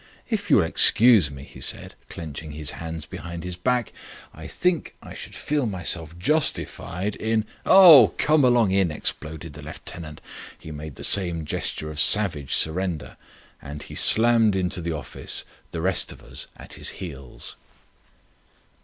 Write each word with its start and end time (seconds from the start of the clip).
"If 0.31 0.49
you 0.49 0.55
will 0.55 0.63
excuse 0.63 1.29
me," 1.29 1.43
he 1.43 1.61
said, 1.61 1.93
clenching 2.09 2.53
his 2.53 2.71
hands 2.71 3.05
behind 3.05 3.43
his 3.43 3.55
back, 3.55 3.93
"I 4.33 4.47
think 4.47 4.95
I 4.99 5.13
should 5.13 5.35
feel 5.35 5.67
myself 5.67 6.17
justified 6.17 7.15
in" 7.17 7.45
"Oh! 7.67 8.15
Come 8.17 8.43
along 8.43 8.71
in," 8.71 8.89
exploded 8.89 9.53
the 9.53 9.61
lieutenant. 9.61 10.19
He 10.57 10.71
made 10.71 10.95
the 10.95 11.03
same 11.03 11.45
gesture 11.45 11.91
of 11.91 11.99
savage 11.99 12.55
surrender. 12.55 13.15
And 13.61 13.83
he 13.83 13.93
slammed 13.93 14.55
into 14.55 14.81
the 14.81 14.91
office, 14.91 15.45
the 15.69 15.81
rest 15.81 16.11
of 16.11 16.23
us 16.23 16.47
at 16.57 16.73
his 16.73 16.89
heels. 16.97 17.55